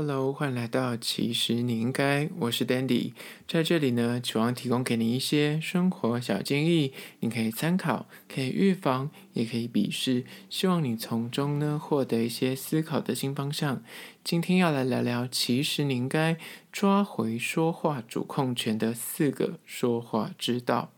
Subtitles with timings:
[0.00, 3.14] Hello，欢迎来到其实你应该，我是 Dandy，
[3.48, 13.82] 在这里呢，希望提供给你一些生活小建议，你可以参考，可以预防，也可以鄙视，希望你从中呢获得一些思考的新方向。
[14.22, 16.36] 今天要来聊聊，其实你应该
[16.70, 20.92] 抓回说话主控权的四个说话之道。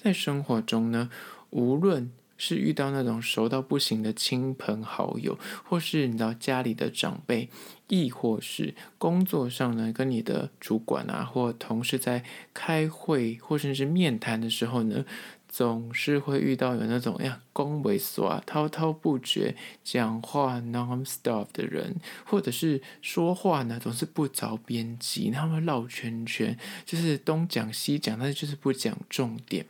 [0.00, 1.10] 在生活中呢，
[1.50, 7.48] 无论是遇到那种熟到不行的亲朋好友，或是你到家里的长辈，
[7.92, 15.04] 亦或是工作上呢，跟你的主管啊或同事在开会或甚至面谈的时候呢，
[15.46, 26.56] 总是会遇到有那种呀，恭维耍滔滔不绝讲话 non-stop 的人，或者是说话呢总是不着边际，他们绕圈圈，
[26.86, 29.66] 就是东讲西讲，但是就是不讲重点。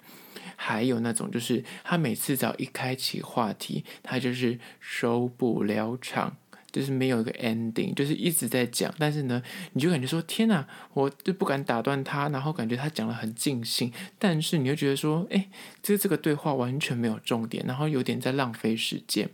[0.55, 6.36] 还有那种，就是他每次只要一开启话题，他就是收不了场，
[6.73, 8.93] 就是没有一个 ending，就是一直在讲。
[8.99, 9.43] 但是呢，
[9.75, 15.48] 你就感觉说，天哪，我就不敢打断他，然后感觉他讲得很尽兴，但是你又觉得说，哎，
[15.83, 19.29] 这这个对话完全没有重点，然后有点在浪费时间。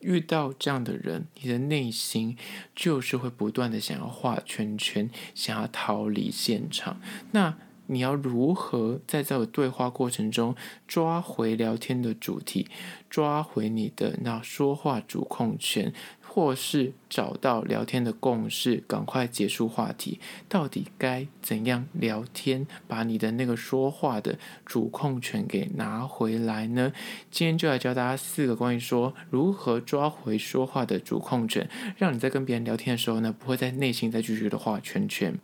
[0.00, 2.36] 遇到这样的人，你的内心
[2.76, 7.00] 就是会不断的想要画圈圈，想要逃离现场。
[7.30, 10.54] 那你要如何在这个对话过程中
[10.86, 12.68] 抓回聊天的主题，
[13.08, 15.94] 抓回你的那说话主控权，
[16.34, 20.18] 或是找到聊天的共识，赶快结束话题？
[20.48, 26.92] 到底该怎样聊天，把你的那个说话的主控权给拿回来呢？
[27.30, 35.38] 今天就来教大家四个关于说如何抓回说话的主控权，让你在跟别人聊天的时候呢，不会在内心再继续的画圈圈。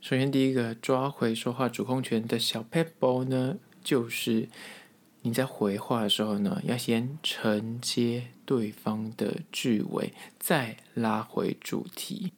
[0.00, 4.48] 首先，第一个抓回说话主控权的小 pebble 呢，就是
[5.26, 12.34] 你在回话的时候呢，要先承接对方的句尾，再拉回主题。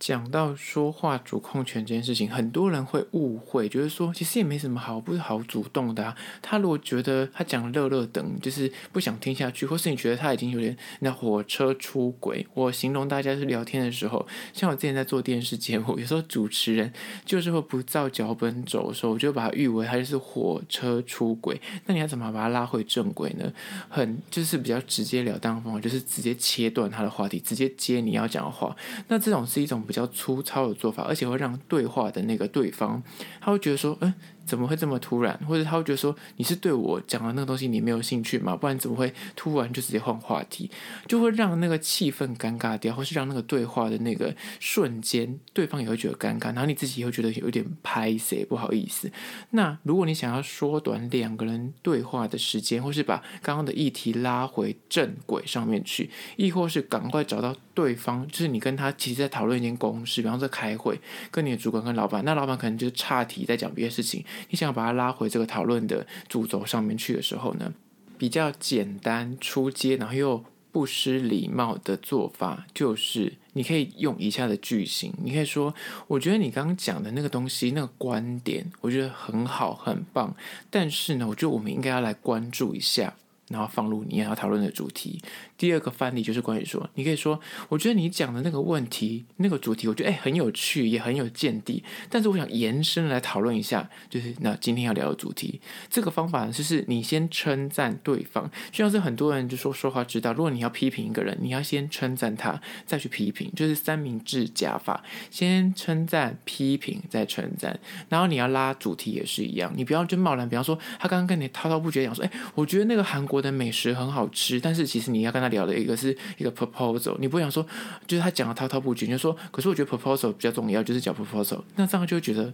[0.00, 6.16] 讲到说话主控权这件事情，很多人会误会，觉得说其实也没什么好，不是好主动的。
[6.40, 16.90] 他如果觉得他讲乐乐等，就是不想听下去，或是你觉得他已经有点那火车出轨，我形容大家是聊天的时候，像我之前在做电视节目，有时候主持人
[17.26, 21.60] 就是会不照脚本走的时候，我就把它誉为他就是火车出轨。
[21.84, 23.52] 那你要怎么把他拉回正轨呢？
[23.90, 28.74] 很就是比较直截了当的方法，就是直接切断他的话题，直接接你要讲的话。
[29.06, 29.84] 那这种是一种。
[29.90, 33.02] 比较粗糙的做法，而且会让对话的那个对方，
[33.40, 34.14] 他会觉得说，嗯。
[34.50, 35.38] 怎么会这么突然？
[35.46, 38.56] 或者他会觉得说，你是对我讲的那个东西你没有兴趣吗？
[38.56, 40.68] 不然怎么会突然就直接换话题？
[41.06, 49.08] 就会让那个气氛尴尬掉，或是让那个对话的那个瞬间，对方也会觉得尴尬，然后你自己也会觉得有点拍谢，不好意思。
[49.50, 60.98] 那如果你想要缩短两个人对话的时间，或是把刚刚的议题拉回正轨上面去，亦或是赶快找到对方，就是你跟他其实在讨论一件公事，比方说开会，
[61.30, 64.24] 跟你的主管跟老板，那老板可能就是岔题在讲别的事情。
[64.48, 67.72] 你想要把它拉回这个讨论的主轴上面去的时候呢，
[68.16, 75.74] 比较简单、出街，然后又不失礼貌的做法，就是你可以用以下的句型，你可以说
[76.06, 80.34] ：“我觉得你刚刚讲的那个东西，那个观点，我觉得很好，很棒。
[80.70, 83.14] 但是呢，我觉得我们应该要来关注一下。”
[83.50, 85.20] 然后放入你要讨论的主题。
[85.58, 87.38] 第二个范例就是关于说，你可以说，
[87.68, 91.84] 我觉得你讲的那个问题、那个主题，我觉得诶很有趣，也很有见地。
[92.08, 95.60] 但是我想延伸来讨论一下，就是那今天要聊的主题。
[95.90, 107.78] 这个方法，就是你先称赞对方，就像是很多人就说说话之道，如果你要批评一个人，你要先称赞他，再去批评，就是三明治夹法，先称赞、批评，再称赞。
[108.08, 113.39] 然后你要拉主题也是一样，你不要就贸然，比方说他刚刚跟你滔滔不绝讲说，诶我觉得那个韩国。
[113.40, 117.66] 的美食很好吃，但是其实你要跟他聊的一个是一个 proposal，你不想说
[118.06, 122.52] 就是他讲的滔滔不绝，就说，可是我觉得 proposal 比较重要，就是讲 proposal，那这样就会觉得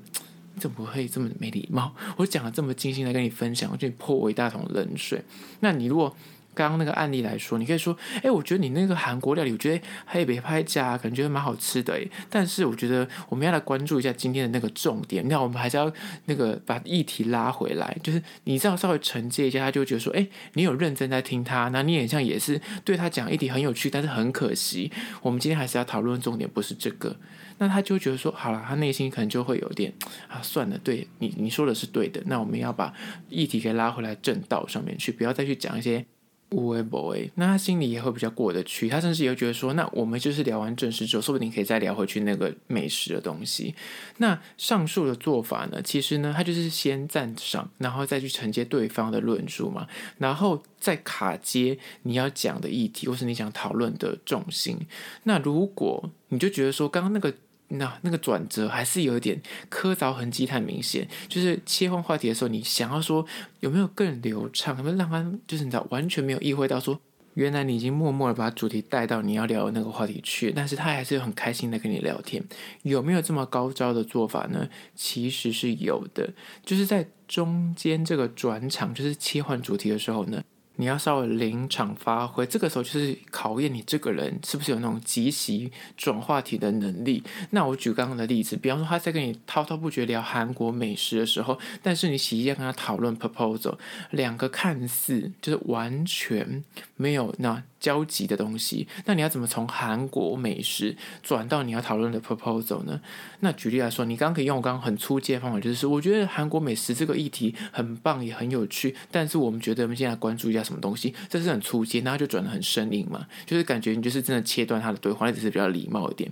[0.54, 1.94] 你怎么会这么没礼貌？
[2.16, 5.22] 我讲了这么精心来跟你分享，我就泼我一大桶冷水。
[5.60, 6.14] 那你如果
[6.56, 11.92] 刚刚那个案例来说，你可以说，哎，我觉得你那个韩国料理，我觉得还有别拍家，感觉蛮好吃的。
[11.92, 15.28] 哎，但是我觉得我们要来关注一下今天的那个重点。
[15.28, 15.92] 那我们还是要
[16.24, 24.90] 那个把议题拉回来，就是你这样稍微承接一下，他就觉得说，哎，你有认真在听他，那你也像也是对他讲议题很有趣，但是很可惜，
[25.20, 27.14] 我们今天还是要讨论重点，不是这个。
[27.58, 29.92] 那他就觉得说，好了，他内心可能就会有点
[30.28, 32.92] 啊，算了，对你你说的是对的，那我们要把
[33.30, 36.04] 议题给拉回来正道上面去，不要再去讲一些。
[36.50, 38.88] 无为不为，那他心里也会比较过得去。
[38.88, 43.74] 他甚至也会觉得说，那我们就是聊完正事之后，说不定可以再聊回去那个美食的东西。
[44.18, 49.86] 那上述的做法呢，其实呢，他就是先赞赏，然后再去承接对方的论述嘛，
[50.18, 54.78] 然后再卡接你要讲的议题，或是你想讨论的重心。
[55.24, 57.34] 那如果你就觉得说，刚刚那个。
[57.68, 63.26] 那那个转折还是有一点磕凿痕迹太明显，就是切换话题的时候，你想要说
[63.60, 67.00] 有没有更流畅，有没有让他就是你知道完全没有意会到说，
[67.34, 72.42] 原来你已经默默的把主题带到你要聊的那个话题去，但是他还是很开心的跟你聊天，
[72.82, 74.68] 有没有这么高招的做法呢？
[74.94, 76.32] 其实是有的，
[76.64, 80.42] 就是在中间这个转场，就是切换主题的时候呢。
[80.76, 87.22] 你要稍微临场发挥，这个时候就是考验你这个人是不是有那种即席转话题的能力。
[87.50, 93.76] 那我举刚刚的例子，比方说他在跟你滔滔不绝聊韩国美食的时候，但是你实际要跟他讨论 proposal，
[94.10, 96.62] 两个看似就是完全
[96.96, 97.62] 没有那。
[97.78, 103.00] 交集的东西，那你要怎么从韩国美食转到你要讨论的 proposal 呢？
[103.40, 116.30] 那举例来说，你刚刚可以用我刚刚很粗浅的方法，就是我觉得韩国美食这个议题很棒，也很有趣，但是我们觉得我们现在关注一下什么东西，这是很粗浅，那他就转得很生硬嘛，就是感觉你就是真的切断他的对话，那只是比较礼貌一点。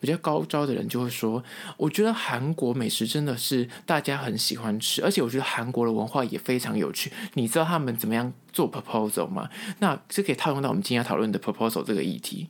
[0.00, 1.44] 比较高招的人就会说
[1.76, 7.12] ：“我觉得韩国美食真的是大家很喜欢吃，而且我觉得韩国的文化也非常有趣。
[7.34, 9.50] 你知道他们怎么样做 proposal 吗？
[9.80, 12.48] 那这可以套用到我们今天要讨论的 proposal 这个议题，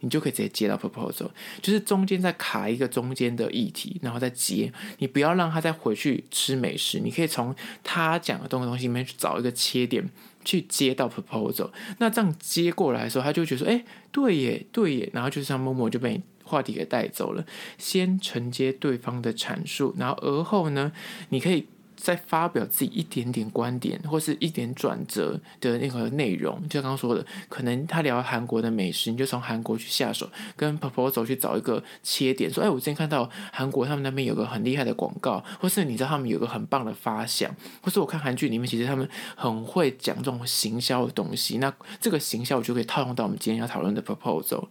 [0.00, 1.30] 你就可以直接接到 proposal，
[1.62, 4.70] 就是中间再卡一个中间的议题，然后再接。
[4.98, 10.06] 你不要让他再回去吃美食，你可以从他讲的东东西里面去找一个切点，
[10.44, 11.70] 去接到 proposal。
[11.96, 13.82] 那这样接过来的时候，他就觉得说：哎，
[14.12, 15.10] 对耶，对耶。
[15.14, 16.20] 然后就像默默就被。”
[16.50, 17.46] 话题给带走了，
[17.78, 20.92] 先承接对方的阐述，然后而后呢，
[21.28, 21.66] 你可以。
[22.00, 44.68] 在发表自己一点点观点，或是一点转折的那个内容，就像刚刚说的，可能他聊韩国的美食，你就从韩国去下手，跟 proposal 去找一个切点，说，哎，我之前看到韩国他们那边有个很厉害的广告，或是你知道他们有个很棒的发想，或是我看韩剧里面，其实他们很会讲这种行销的东西，那这个行销我就可以套用到我们今天要讨论的 proposal，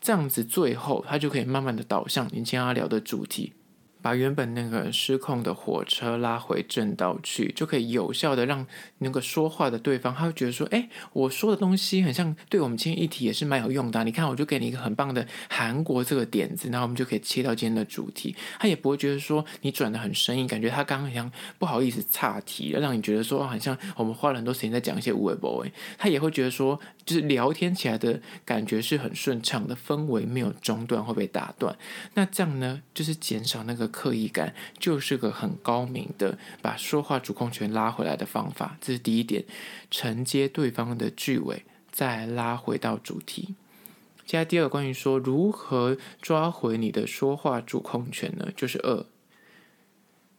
[0.00, 3.52] 这样子最后他就可以慢慢的导向你今天要聊的主题。
[4.02, 8.66] 把原本那个失控的火车拉回正道去，就可以有效的让
[8.98, 14.02] 那个说话的对方，他会觉得说，哎，我说的东西很像对我们今天议题也是蛮有用的。
[14.02, 18.34] 你看，我就给你一个很棒的韩国这个点子，然后我们就可以切到今天的主题。
[18.58, 25.70] 他也不会觉得说你转的很生硬，感觉他刚刚好像不好意思岔题，让你觉得说好像我们花了很多时间在讲一些有的没的。
[25.96, 31.76] 他也会觉得说，就是聊天起来的感觉是很顺畅的，氛围没有中断会被打断。
[32.14, 33.91] 那这样呢，就是减少那个。
[33.92, 39.44] 刻意感就是个很高明的把说话主控权拉回来的方法，这是第一点，
[39.90, 43.54] 承接对方的句尾，再拉回到主题。
[44.24, 48.50] 接下来第二关于说如何抓回你的说话主控权呢？
[48.56, 49.04] 就是二，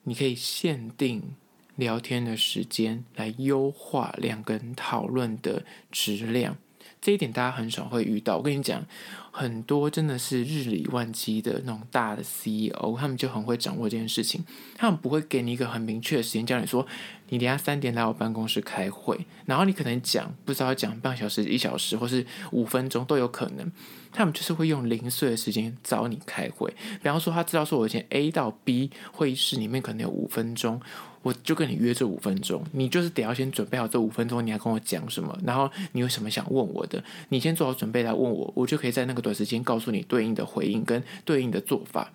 [0.04, 1.36] 你可以限定
[1.76, 6.58] 聊天的时间来优化两个人讨论的质量。
[7.04, 8.38] 这一点大家很少会遇到。
[8.38, 8.82] 我跟你讲，
[9.30, 14.46] 很多真的是日理万机的那种大的 CEO，他们就很会掌握这件事情。
[14.78, 16.88] 他们不会给你一个很明确的时间，叫你说
[17.34, 23.72] 你等下三点来我办公室开会，然后你可能讲不知道讲半小时、一小时，或是五分钟都有可能。
[24.12, 26.72] 他们就是会用零碎的时间找你开会。
[27.02, 30.80] 比方说，他知道说我以前 A 到 B 会议室里面可能有五分钟。
[31.24, 42.12] 我就跟你约这五分钟，你就是得要先准备好这五分钟，你要跟我讲什么，然后你有什么想问我的，你先做好准备来问我，我就可以在那个短时间告诉你对应的回应跟对应的做法。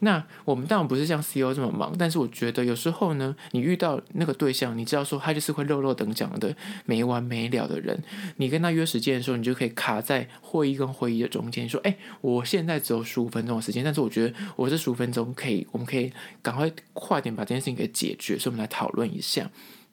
[0.00, 6.54] 那我们当然不是像 CEO 这么忙，但是我觉得有时候呢，你遇到那个对象，你知道说他就是会漏漏等讲的
[6.84, 8.02] 没完没了的人，
[8.36, 19.50] 你跟他约时间的时候，你就可以卡在会议跟会议的中间，说，哎，我现在只有十五分钟的时间，但是我觉得我这十五分钟可以，我们可以赶快快点把这件事情给解决，所以我们来讨论一下。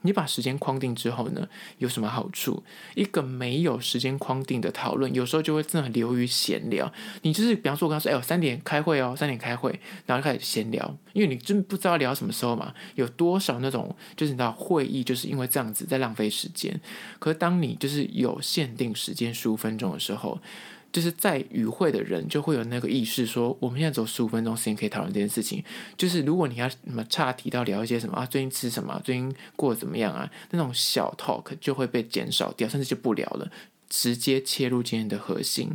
[0.08, 1.48] 你把时间框定之后呢，
[1.78, 2.64] 有什么好处？
[2.96, 6.92] 一个没有时间框定的讨论，有时候就会真的流于闲聊。
[7.22, 12.74] 你就是，比方说，我刚刚说，哎呦，三点开会哦，三点开会，然后开始闲聊，因为你真不知道聊什么时候嘛。
[12.96, 16.80] 有多少那种，就是你知道会议就是因为这样子在浪费时间。
[17.20, 20.40] 可是当你就是有限定时间十五分钟的时候。
[20.91, 25.63] 就是在与会的人就会有那个意识，说我们现在走十五分钟时间可以讨论这件事情。
[25.98, 33.51] 就是如果你要什么岔题到聊一些什么啊，最近吃什么，最近过得怎么样啊，那种小 talk 就会被减少掉，甚至就不聊了，
[33.89, 35.72] 直接切入今天的核心。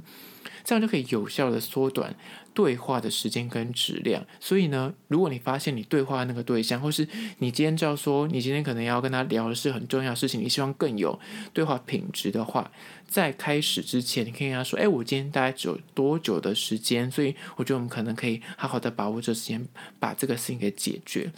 [0.64, 2.14] 这样就可以有效的缩短
[2.55, 4.25] 对话的时间跟质量。
[4.41, 7.07] 所以呢，如果你发现你对话的那个对象，或是
[7.39, 11.19] 你今天知道说你今天可能要跟他聊的是很重要的事情，你希望更有
[11.53, 12.71] 对话品质的话，
[13.09, 17.11] 在开始之前，你可以跟他说：“哎，我今天大概只有多久的时间？
[17.11, 19.67] 所以我觉得我们可能可以好好的把握这时间，
[19.99, 21.33] 把这个事情给解决。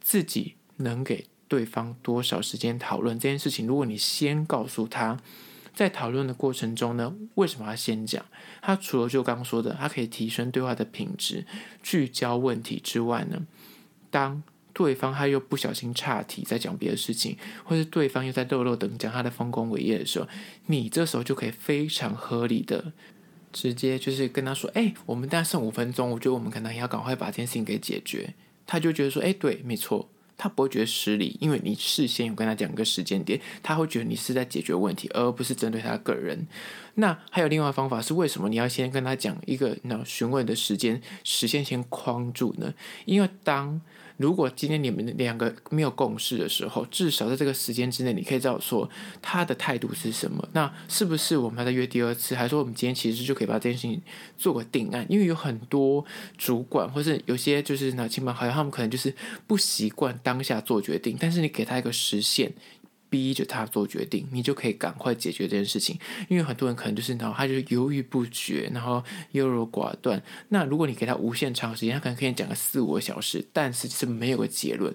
[0.00, 3.66] 自己能给对方多少时间讨论这件事情？
[3.66, 5.18] 如果你先告诉他。”
[5.74, 8.24] 在讨论的过程中呢，为什么要先讲？
[8.62, 11.46] 他除了就刚刚说的，他可以提升对话的品质、
[11.82, 13.46] 聚焦问题之外呢，
[14.10, 20.28] 当对方他又不小心岔题，在讲别的事情，或是对方又在漏漏等讲他的丰功伟业的时候，
[20.66, 22.92] 你这时候就可以非常合理的
[23.52, 28.34] 直接就是跟他说：“哎，我们大概剩五分钟，我觉得我们可能要赶快把这件事情给解决。”
[28.66, 30.08] 他就觉得说：“哎，对，没错。”
[30.42, 36.48] 他不会觉得失礼，因为你事先有跟他讲个时间点，他会觉得你是在解决问题，而不是针对他个人。
[36.94, 42.72] 那还有另外方法是，为什么你要先跟他讲一个那询问的时间时间先框住呢？
[43.04, 43.82] 因为当
[44.20, 48.86] 如果今天你们两个没有共识的时候，至少在这个时间之内，你可以知道说
[49.22, 50.46] 他的态度是什么。
[50.52, 52.34] 那是不是我们要再约第二次？
[52.34, 53.98] 还是说我们今天其实就可以把这件事情
[54.36, 55.06] 做个定案？
[55.08, 56.04] 因为有很多
[56.36, 59.14] 主管，或是有些就是那亲朋好友，他们可能就是
[59.46, 62.52] 不习惯当下做决定，但是你给他一个时限。
[63.10, 65.98] 逼着他做决定，你就可以赶快解决这件事情。
[66.28, 70.22] 因为很多人可能就是，然后他就犹豫不决，然后优柔寡断。
[70.48, 74.94] 那如果你给他无限长时间，他可能可以讲个四五个小时，但是是没有个结论。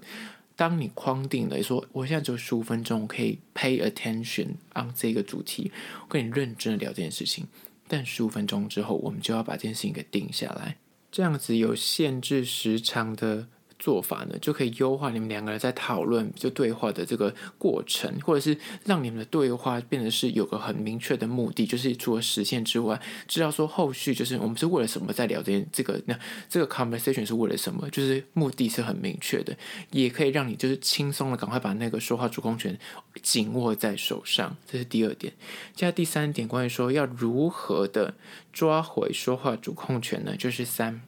[0.56, 5.70] 当你框定了说，我现在只有十五分钟，我可以 pay attention on 这个主题，
[6.02, 7.46] 我跟你认真的聊这件事情。
[7.88, 10.78] 但十五分钟之后，我们就要把这件事情给定下来。
[11.12, 13.48] 这样子有限制时长的。
[13.78, 26.18] 做法呢，就可以优化你们两个人在讨论就对话的这个过程，或者是让你们的对话变得是有个很明确的目的，就是除了实现之外，知道说后续就是我们是为了什么在聊这件这个那
[26.50, 29.56] 这个 conversation 是为了什么，就是目的是很明确的，
[29.92, 32.78] 也可以让你就是轻松的赶快把那个说话主控权
[33.22, 35.34] 紧握在手上，这是第二点。
[35.74, 38.16] 接下来第三点，关于说要如何的
[38.54, 40.36] 抓回说话主控权呢？
[40.38, 41.02] 就是三。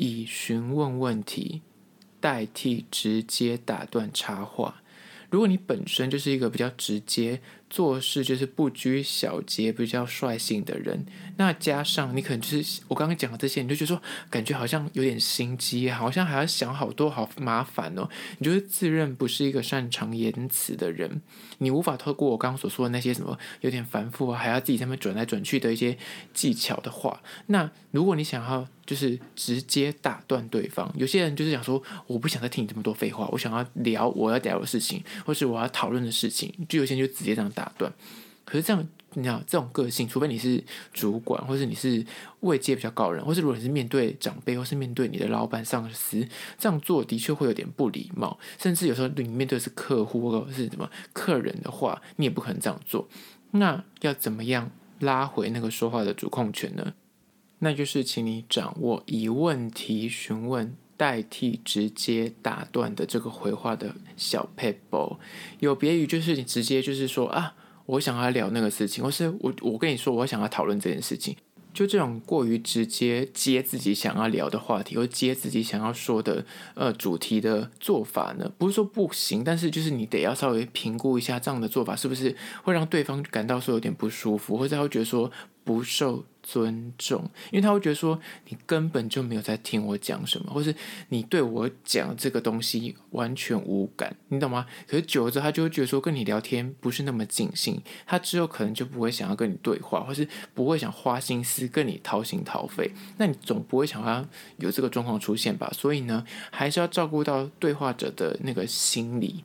[0.00, 1.60] 以询问问题
[2.20, 4.80] 代替直接打断插话。
[5.28, 11.04] 如果你本身就是一个比较直接，做事就是不拘小节、比较率性的人，
[11.36, 18.08] 那加上你可能就是我刚刚讲的这些，你就觉得说感觉好像有点心机，好像还要想好多，好麻烦哦。
[18.38, 21.20] 你就是自认不是一个擅长言辞的人，
[21.58, 25.98] 你无法透过我刚刚所说的那些什么有点繁复啊，还要自己在那边转来转去的一些
[26.32, 37.52] 技巧的话，那如果你想要就是直接打断对方，有些人就是想说我不想再听你这么多废话，我想要聊我要聊的事情，或是我要讨论的事情，就有些人就直接这样。
[37.58, 37.92] 打断，
[38.44, 40.62] 可是这样，你知道这种个性，除非你是
[40.92, 42.06] 主管，或是你是
[42.40, 46.24] 位阶比较高人，或是如果你是面对长辈，或是面对你的老板、上司，
[46.56, 48.38] 这样做的确会有点不礼貌。
[48.58, 53.08] 甚至有时候你面对的是客户或者是什么客人的话，你也不可能这样做。
[53.50, 56.94] 那要怎么样拉回那个说话的主控权呢？
[57.58, 60.76] 那就是请你掌握以问题询问。
[60.98, 65.16] 代替直接打断的这个回话的小撇步，
[65.60, 67.54] 有别于就是你直接就是说啊，
[67.86, 71.36] 我想要聊那个事情，或是我我跟你说我想要讨论这件事情，
[71.72, 85.30] 就这种过于直接接自己想要聊的话题，或接自己想要说的呃主题的做法呢，不是说不行，但是就是你得要稍微评估一下这样的做法是不是会让对方感到说有点不舒服，或者他会觉得说
[85.62, 86.24] 不受。
[86.50, 90.74] 尊重，因为他会觉得说你根本就没有在听我讲什么，或是
[91.10, 94.64] 你对我讲这个东西完全无感，你懂吗？
[94.86, 102.90] 可是久了之后，他就会觉得说跟你聊天不是那么尽兴，他之后可能就不会想要跟你对话，或是不会想花心思跟你掏心掏肺。
[103.18, 104.24] 那你总不会想要
[104.56, 105.70] 有这个状况出现吧？
[105.74, 109.44] 所以呢，还是要照顾到对话者的那个心理。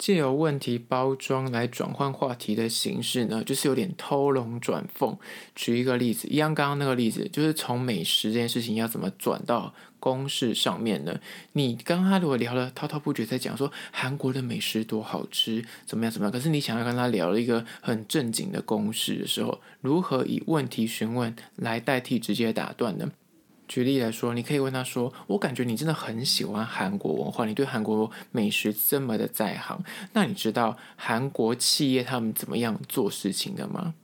[0.00, 5.14] 借由问题包装来转换话题的形式呢，就是有点偷龙转凤。
[5.54, 11.20] 举一个例子，一样刚刚那个例子，就是从美食这件事情要怎么转到公事上面呢？
[11.52, 23.12] 你刚刚如果聊了滔滔不绝，在讲说韩国的美食多好吃，怎么样怎么样，可是你想要跟他聊了一个很正经的公事的时候，如何以问题询问来代替直接打断呢？
[23.70, 29.80] 举例来说，你可以问他说：“我感觉你真的很喜欢韩国文化，你对韩国美食这么的在行，
[30.12, 33.94] 那你知道韩国企业他们怎么样做事情的吗？”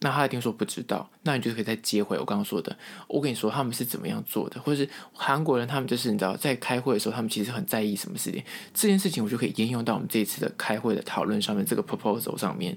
[0.00, 2.76] 那他一定说不知道，那你就可以再接回我刚刚说的。
[3.08, 8.44] 我跟你说他们是怎么样做的，或者是韩国人他们就是你知道在开会的时候，他们其实很在意什么事情，
[8.74, 12.76] 这件事情我就可以沿用到我们这一次的开会的讨论上面，这个 proposal 上面。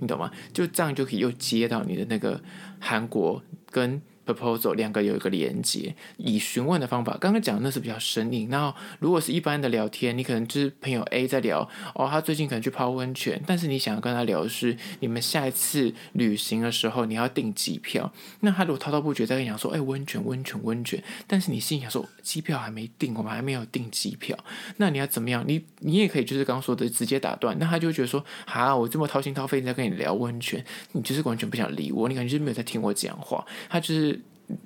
[0.00, 0.30] 你懂吗？
[0.54, 2.40] 就这样就可以又接到你的那个
[2.80, 4.00] 韩国跟。
[4.24, 8.48] Proposal 两个有一个连接，以询问的方法，刚刚讲的那是比较生硬。
[8.48, 18.12] 然后如果是一般的聊天，你可能就是朋友 A 在聊，哦，他最近可能去泡温泉，但是你想要跟他聊的是你们下一次旅行的时候你要订机票。
[18.40, 24.36] 那他如果滔滔不绝在跟你讲说，哎，温泉，温泉，温泉，但是你心里想说，机票还没订，我们还没有订机票，
[24.78, 25.44] 那你要怎么样？
[25.46, 34.13] 你你也可以就是刚刚说的直接打断，那他就觉得说，哈，我这么掏心掏肺在跟你聊温泉，你就是完全不想理我，你感觉就是没有在听我讲话，他就是。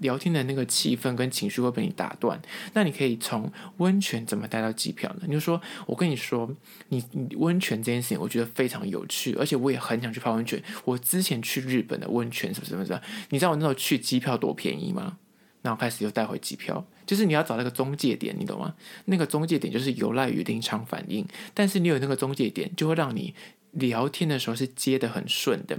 [0.01, 2.41] 聊天的那个气氛跟情绪会被你打断，
[2.75, 5.23] 那你可以从温泉怎么带到机票呢？
[5.27, 6.51] 你就说，我跟你说，
[6.89, 10.63] 你你温泉这件事情，我觉得非常有趣，而且我也很想去泡温泉。
[10.85, 15.19] 我之前去日本的温泉什么什么的，你知道我那时候去机票多便宜吗？
[15.63, 18.75] 然后开始又带回机票，就是你要找那个中介点，你懂吗？
[19.07, 23.35] 那个中介点就是有赖于临场反应，但是你有那个中介点，就会让你
[23.73, 25.79] 聊天的时候是接得很顺的。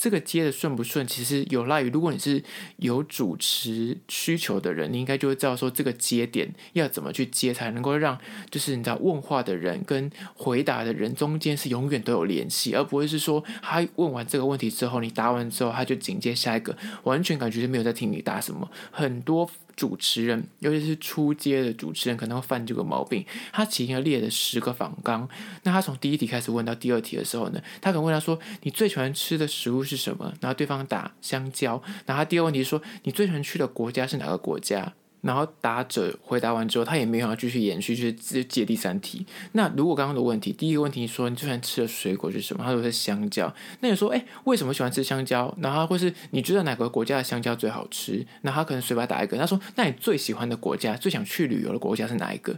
[0.00, 2.42] 这个接的顺不顺，其实有赖于，如果你是
[2.78, 8.18] 有主持需求的人，你应该就会知道说这个节点要怎么去接，才能够让
[8.50, 19.50] 就是你知道问话的人跟回答的人中间是永远都有联系，而不会是说他问完这个问题之后，你答完之后他就紧接下一个，完全感觉就没有在听你答什么，很多。
[19.76, 23.24] 主持人，尤其是初阶的主持人，可能会犯这个毛病。
[23.52, 25.28] 他前面列了十个访纲，
[25.62, 31.82] 那他从第一题开始问到第二题的时候呢，他可能问他说：“你最喜欢吃的食物是什么？”然后对方打香蕉。
[32.06, 39.26] 然后他第二问题说：“你最喜欢去的国家是哪个国家？”然后答者回答完之后，他也没有要继续延续，就是直接接第三题。
[39.52, 42.64] 那如果刚刚的问题，第一个问题说你最喜欢吃的水果是什么？
[42.64, 43.52] 他说是香蕉。
[43.80, 45.54] 那你说，哎，为什么喜欢吃香蕉？
[45.60, 48.26] 然后或是你觉得哪个国家的香蕉最好吃？
[48.42, 49.36] 那他可能随便打一个。
[49.36, 52.56] 他说，那你最喜欢的国家、最想去旅游的国家是哪一个？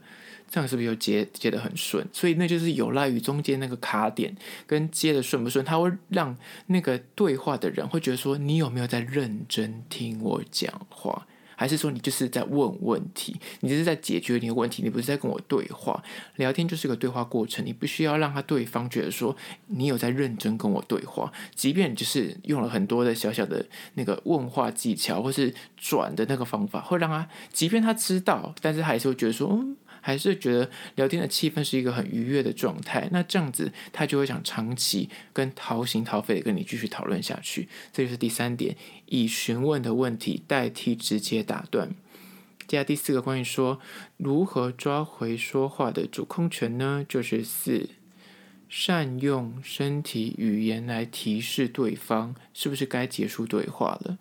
[0.51, 2.07] 这样是不是就接接得很顺？
[2.13, 11.27] 所以那就是有赖于中间那个卡点跟接的顺不顺，他会让那个对话的人会觉得说，你有没有在认真听我讲话？
[11.63, 16.03] 还是说你就是在问问题，你就是在解决你的问题，你不是在跟我对话。
[16.37, 19.37] 聊天就是个对话过程，你不需要让他对方觉得说
[19.69, 23.65] 你有在认真跟我对话，即便就是用了很多的小小的
[23.95, 29.77] 那个问话技巧，或是转的那个方法，会让他，即便他知道，但是还是会觉得说，嗯。
[30.03, 37.69] 还是觉得聊天的气氛是一个很愉悦的状态，那这样子他就会想长期跟掏心掏肺的跟你继续讨论下去。
[37.93, 41.95] 这就是第三点，以询问的问题代替直接打断。
[42.67, 43.81] 接下来第四个关于说
[44.17, 47.05] 如何抓回说话的主控权呢？
[47.09, 47.89] 就是四，
[48.73, 54.17] 善用身体语言来提示对方是不是该结束对话了。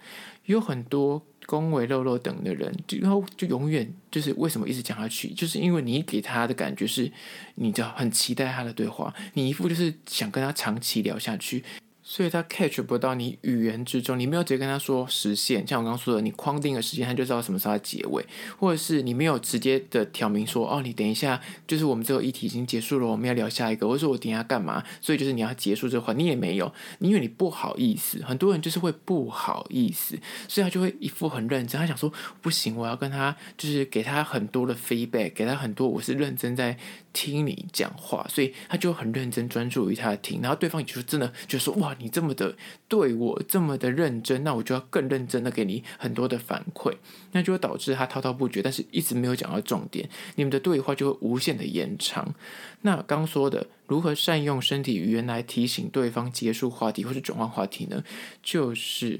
[0.45, 1.25] 有很多。
[1.47, 7.11] 恭维肉肉等的人，就然后就永远就是为什么一直讲下去，就是因为你给他的感觉是，
[7.55, 11.63] 你就很期待他的对话，你一副就是想跟他长期聊下去。
[12.11, 18.25] 所以他 catch 不到你语言之中，你没有直接跟他说实现，像我刚刚说的，你框定个时间，他就知道什么时候要结尾，
[18.59, 24.83] 或者是你没有直接的挑明说，哦，你等一下，就是我们这个议题已经结束了，我们要聊下一个，或者说我等一下干嘛？
[24.99, 30.19] 所以就是你要结束这话，你也没有，因为你不好意思，很多人就是会不好意思，
[30.49, 36.77] 所以他就会一副很认真，他想说不行，我要跟他就是给他很多的 feedback，给他很多我是认真在
[37.13, 41.95] 听你讲话，所以他就很认真专注于他听，然后对方也就真的就说哇。
[42.01, 42.55] 你这么的
[42.87, 46.95] 对我这么的认真，那我就要更认真的给你很多的反馈，
[47.33, 52.33] 那就会导致他滔滔不绝，但是一直没有讲到重点，你们的对话就会无限的延长。
[52.81, 58.03] 那刚说的如何善用身体语言来提醒对方结束话题或是转换话题呢？
[58.41, 59.19] 就是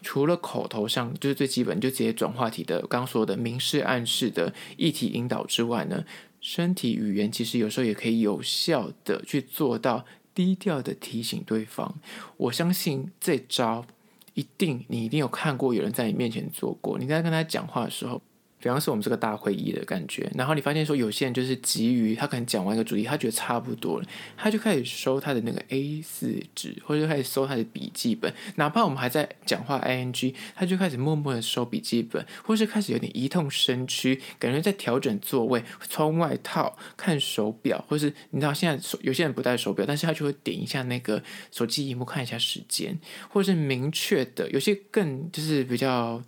[0.00, 6.04] 除了口头上就是最基本就直接转话题的，刚说的明示暗示的议题引导之外呢，
[6.42, 10.04] 身体语言其实有时候也可以有效的去做到。
[10.34, 11.94] 低调的提醒对方，
[12.38, 13.84] 我相信这招
[14.32, 16.98] 一定你一定有看过，有人在你面前做过。
[16.98, 18.22] 你在跟他讲话的时候。
[18.62, 41.20] 比方说我们这个大会议的感觉，然后你发现说有些人就是急于他可能讲完一个主题，他觉得差不多了，他就开始收他的那个 A 四纸，或者就开始收他的笔记本，哪怕我们还在讲话 ING，他就开始默默的收笔记本，或是开始有点移动身躯，感觉在调整座位，穿外套，看手表，或是你知道现在有些人不戴手表，但是他就会点一下那个
[41.50, 42.96] 手机荧幕看一下时间，
[43.28, 46.22] 或者是明确的，有些更就是比较。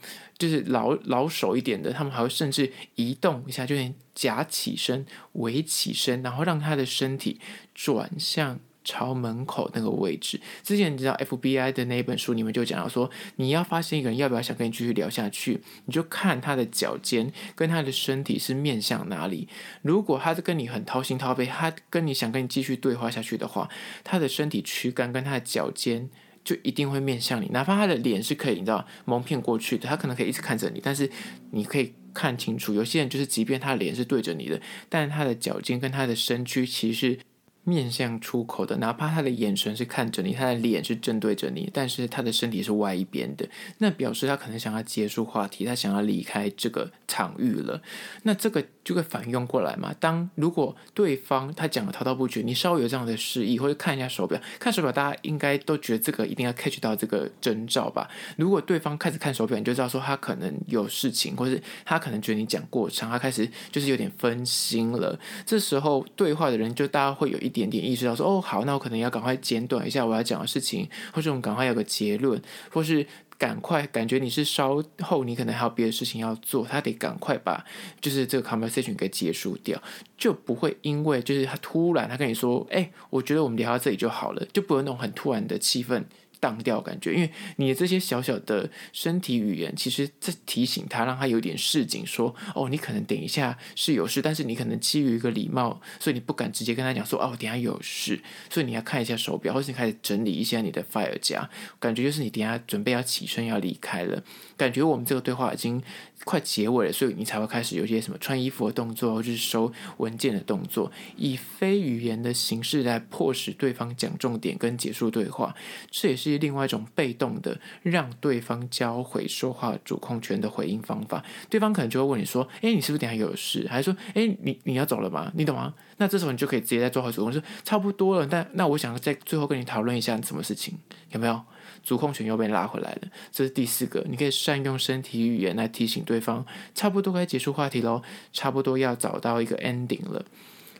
[0.45, 7.41] 就是老老手一点的，他们还会甚至移动一下，就连假起身、微起身，然后让他的身体
[7.75, 10.39] 转向朝门口那个位置。
[10.63, 19.49] 之前你知道 FBI 的那一本书里面就讲到说，你要发现一个人要不要想跟你继续聊下去，你就看他的脚尖跟他的身体是面向哪里。
[19.81, 23.71] 如果他是跟你很掏心掏肺，他跟你想跟你继续对话下去的话，
[24.05, 26.11] 他的身体躯干跟他的脚尖
[26.45, 31.11] 就一定会面向你，哪怕他的脸是可以你知道蒙骗过去的，他可能可以一直看着你，但是
[31.53, 37.19] 你可以看清楚，有些人就是即便他脸是对着你的，但他的脚尖跟他的身躯其实。
[37.65, 43.49] 面向出口的，哪怕他的眼神是看着你，他的脸是正对着你，但是他的身体是歪一边的，
[43.79, 47.81] 那表示他可能想要结束话题，他想要离开这个场域了。
[48.25, 49.95] 那这个就会反用过来嘛？
[49.99, 58.11] 当如果对方他讲的滔滔不绝，你稍微有这样的示意，或者看一下手表，看手表，大家应该都觉得这个一定要 catch 到这个征兆吧？
[58.37, 65.19] 如果对方开始看手表，你就知道说他可能有事情，或是他可能觉得你讲过长，他开始就是有点分心了。
[65.47, 67.54] 这时候对话的人就大家会有一。
[67.55, 73.07] 点点意识到说哦好，那我可能要赶快简短一下我要讲的事情，或者我们赶快有个结论，或是
[73.39, 77.65] 赶快感觉你是稍后你可能还有别的事情要做，他得赶快把
[78.01, 79.81] 就是这个 conversation 给结束掉，
[80.19, 86.03] 就不会因为就是他突然他跟你说，哎，我觉得我们聊到这里就好了，就不会那种很突然的气氛。
[86.45, 101.49] 当掉感觉，因为你的这些小小的身体语言，其实在提醒他，让他有点示警，说：“哦，你可能等一下是有事，但是你可能基于一个礼貌，所以你不敢直接跟他讲说，哦，等下有事，所以你要看一下手表，或是你开始整理一下你的 file 夹，
[101.81, 104.23] 感觉就是你等下准备要起身要离开了，
[104.59, 105.83] 感觉我们这个对话已经。”
[106.25, 115.55] 快结尾了，所以你才会开始有些什么穿衣服的动作，或是收文件的动作，以非语言的形式来迫使对方讲重点跟结束对话。
[115.91, 121.25] 这也是另外一种被动的让对方交回说话主控权的回应方法。
[121.49, 125.31] 对方可能就会问你说：“诶，你是不是等下有事？”还是说：“诶，你你要走了吗？
[125.35, 130.79] 你懂吗？”那这时候你就可以直接在做好主动，说：“差不多了。”但那我想在最后跟你讨论一下什么事情，
[131.11, 131.41] 有没有？
[131.83, 134.03] 主控权又被拉回来了，这是第四个。
[134.09, 136.45] 你可以善用身体语言来提醒对方，
[136.75, 138.01] 差不多该结束话题喽，
[138.33, 140.25] 差不多要找到一个 ending 了。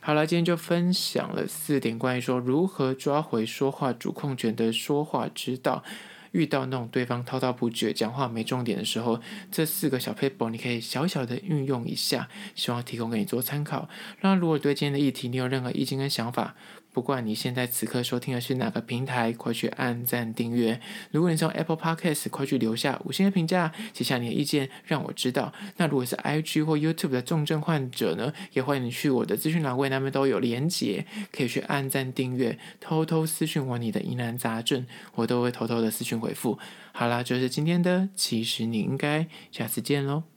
[0.05, 5.83] 好了，今天就分享了四点关于说如何抓回说话主控权的说话之道。
[6.31, 9.19] 遇到那种对方滔滔不绝、讲话没重点的时候，
[9.51, 13.89] 这四个小 paper 你可以小小的运用一下，希望提供给你做参考。
[14.21, 16.53] 那如果对今天的议题你有任何意见跟想法，
[16.95, 20.79] 不管你现在此刻收听的是哪个平台，快去按赞订阅。
[21.11, 25.51] 如果你从 Apple Podcast，快去留下五星的评价，写下你的意见，让我知道。
[25.75, 36.57] 那如果是 IG 或 YouTube 的重症患者呢，也欢迎你去我的资讯栏位，那边都有连结，可以去按赞订阅，偷偷私讯我你的疑难杂症，我都会偷偷的私讯回复。
[36.93, 40.34] 好啦，就是今天的，其实你应该下次见喽。